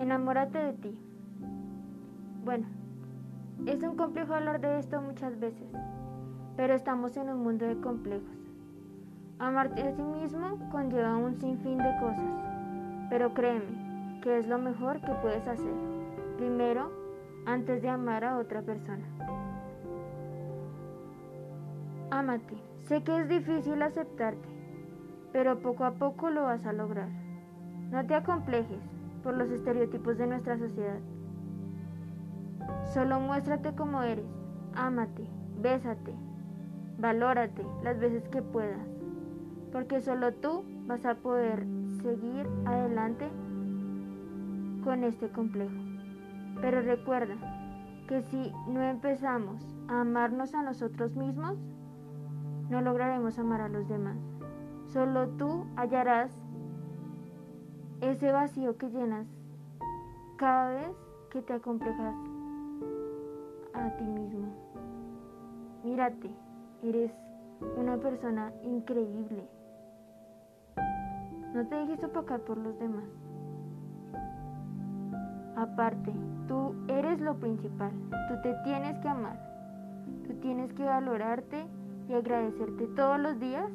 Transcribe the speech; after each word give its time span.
Valórate 0.00 0.58
de 0.58 0.72
ti. 0.72 0.98
Bueno, 2.42 2.66
es 3.66 3.82
un 3.82 3.96
complejo 3.96 4.32
hablar 4.32 4.58
de 4.58 4.78
esto 4.78 4.98
muchas 5.02 5.38
veces, 5.38 5.68
pero 6.56 6.72
estamos 6.72 7.18
en 7.18 7.28
un 7.28 7.42
mundo 7.42 7.66
de 7.66 7.78
complejos. 7.82 8.38
Amarte 9.38 9.82
a 9.82 9.92
sí 9.92 10.02
mismo 10.02 10.58
conlleva 10.70 11.18
un 11.18 11.34
sinfín 11.38 11.76
de 11.76 11.96
cosas, 12.00 12.32
pero 13.10 13.34
créeme 13.34 14.20
que 14.22 14.38
es 14.38 14.48
lo 14.48 14.56
mejor 14.56 15.02
que 15.02 15.12
puedes 15.20 15.46
hacer. 15.46 15.74
Primero, 16.38 16.90
antes 17.44 17.82
de 17.82 17.90
amar 17.90 18.24
a 18.24 18.38
otra 18.38 18.62
persona. 18.62 19.04
Ámate. 22.10 22.56
Sé 22.84 23.02
que 23.02 23.20
es 23.20 23.28
difícil 23.28 23.82
aceptarte, 23.82 24.48
pero 25.30 25.58
poco 25.60 25.84
a 25.84 25.92
poco 25.92 26.30
lo 26.30 26.44
vas 26.44 26.64
a 26.64 26.72
lograr. 26.72 27.10
No 27.90 28.06
te 28.06 28.14
acomplejes 28.14 28.99
por 29.22 29.36
los 29.36 29.50
estereotipos 29.50 30.18
de 30.18 30.26
nuestra 30.26 30.58
sociedad. 30.58 30.98
Solo 32.92 33.20
muéstrate 33.20 33.74
como 33.74 34.02
eres. 34.02 34.26
Ámate, 34.74 35.26
bésate, 35.60 36.14
valórate 36.98 37.64
las 37.82 37.98
veces 37.98 38.28
que 38.28 38.42
puedas, 38.42 38.86
porque 39.72 40.00
solo 40.00 40.32
tú 40.34 40.64
vas 40.86 41.04
a 41.04 41.14
poder 41.14 41.64
seguir 42.02 42.46
adelante 42.66 43.28
con 44.84 45.04
este 45.04 45.28
complejo. 45.28 45.74
Pero 46.60 46.82
recuerda 46.82 47.36
que 48.08 48.22
si 48.22 48.52
no 48.68 48.82
empezamos 48.82 49.64
a 49.88 50.00
amarnos 50.00 50.54
a 50.54 50.62
nosotros 50.62 51.14
mismos, 51.14 51.58
no 52.68 52.80
lograremos 52.80 53.38
amar 53.38 53.60
a 53.60 53.68
los 53.68 53.88
demás. 53.88 54.18
Solo 54.86 55.28
tú 55.30 55.66
hallarás 55.76 56.32
ese 58.00 58.32
vacío 58.32 58.76
que 58.76 58.88
llenas 58.88 59.26
cada 60.36 60.70
vez 60.70 60.96
que 61.30 61.42
te 61.42 61.52
acomplejas 61.52 62.14
a 63.74 63.90
ti 63.96 64.04
mismo. 64.04 64.48
Mírate, 65.84 66.30
eres 66.82 67.12
una 67.76 67.96
persona 67.98 68.52
increíble. 68.62 69.48
No 71.54 71.66
te 71.66 71.74
dejes 71.74 72.02
opacar 72.04 72.40
por 72.40 72.56
los 72.58 72.78
demás. 72.78 73.04
Aparte, 75.56 76.12
tú 76.48 76.74
eres 76.88 77.20
lo 77.20 77.34
principal. 77.36 77.92
Tú 78.28 78.34
te 78.42 78.54
tienes 78.64 78.98
que 79.00 79.08
amar. 79.08 79.38
Tú 80.26 80.34
tienes 80.40 80.72
que 80.72 80.84
valorarte 80.84 81.66
y 82.08 82.14
agradecerte 82.14 82.86
todos 82.96 83.20
los 83.20 83.38
días 83.38 83.70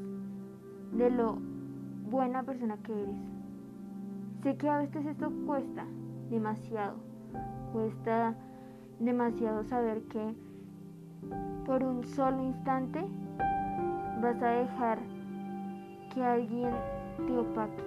de 0.94 1.12
lo 1.12 1.38
buena 2.10 2.44
persona 2.44 2.78
que 2.78 2.94
eres. 2.94 3.35
Sé 4.46 4.56
que 4.58 4.70
a 4.70 4.78
veces 4.78 5.04
esto 5.08 5.32
cuesta 5.48 5.88
demasiado, 6.30 6.98
cuesta 7.74 8.36
demasiado 9.00 9.64
saber 9.64 10.04
que 10.04 10.36
por 11.66 11.84
un 11.84 12.04
solo 12.04 12.44
instante 12.44 13.04
vas 14.22 14.40
a 14.44 14.50
dejar 14.50 15.00
que 16.14 16.24
alguien 16.24 16.70
te 17.26 17.36
opaque 17.36 17.84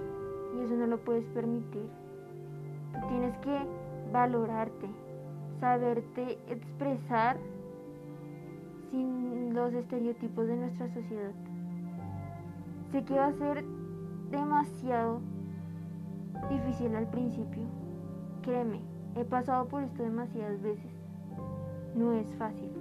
y 0.53 0.65
eso 0.65 0.75
no 0.75 0.87
lo 0.87 0.97
puedes 0.97 1.23
permitir. 1.27 1.89
Tú 2.91 3.07
tienes 3.07 3.37
que 3.37 3.57
valorarte, 4.11 4.89
saberte 5.61 6.39
expresar 6.49 7.37
sin 8.91 9.53
los 9.53 9.73
estereotipos 9.73 10.45
de 10.45 10.57
nuestra 10.57 10.93
sociedad. 10.93 11.31
Sé 12.91 13.05
que 13.05 13.13
va 13.13 13.27
a 13.27 13.33
ser 13.33 13.63
demasiado 14.29 15.21
al 16.87 17.09
principio. 17.09 17.63
Créeme, 18.41 18.81
he 19.15 19.25
pasado 19.25 19.67
por 19.67 19.83
esto 19.83 20.03
demasiadas 20.03 20.61
veces. 20.61 20.91
No 21.95 22.13
es 22.13 22.33
fácil. 22.35 22.71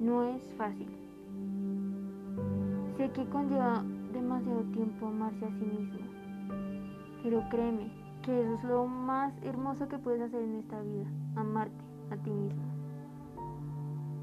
No 0.00 0.24
es 0.24 0.42
fácil. 0.54 0.88
Sé 2.96 3.10
que 3.10 3.28
conlleva 3.28 3.84
demasiado 4.12 4.62
tiempo 4.72 5.06
amarse 5.06 5.44
a 5.44 5.50
sí 5.50 5.64
mismo. 5.64 5.98
Pero 7.22 7.42
créeme 7.50 7.90
que 8.22 8.40
eso 8.40 8.54
es 8.54 8.64
lo 8.64 8.86
más 8.86 9.32
hermoso 9.42 9.88
que 9.88 9.98
puedes 9.98 10.22
hacer 10.22 10.42
en 10.42 10.56
esta 10.56 10.80
vida. 10.82 11.06
Amarte 11.36 11.84
a 12.10 12.16
ti 12.16 12.30
mismo 12.30 12.78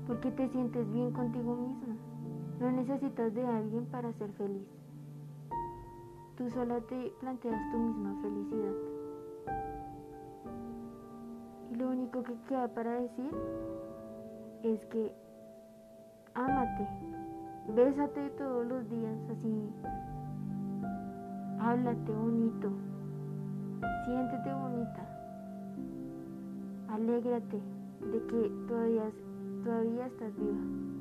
porque 0.07 0.31
te 0.31 0.47
sientes 0.49 0.91
bien 0.91 1.11
contigo 1.11 1.55
misma. 1.55 1.95
No 2.59 2.71
necesitas 2.71 3.33
de 3.33 3.45
alguien 3.45 3.85
para 3.85 4.13
ser 4.13 4.31
feliz. 4.33 4.67
Tú 6.37 6.49
sola 6.49 6.81
te 6.81 7.13
planteas 7.21 7.71
tu 7.71 7.77
misma 7.77 8.13
felicidad. 8.21 8.73
Y 11.71 11.75
lo 11.75 11.89
único 11.89 12.23
que 12.23 12.33
queda 12.49 12.67
para 12.67 12.99
decir 12.99 13.31
es 14.63 14.85
que 14.87 15.13
ámate, 16.33 16.87
bésate 17.73 18.29
todos 18.31 18.67
los 18.67 18.89
días 18.89 19.17
así, 19.31 19.69
háblate 21.59 22.11
bonito, 22.11 22.69
siéntete 24.03 24.53
bonita, 24.53 25.05
alégrate 26.89 27.61
de 28.11 28.25
que 28.27 28.51
todavía 28.67 29.11
todavía 29.63 30.07
estás 30.07 30.35
viva. 30.35 30.94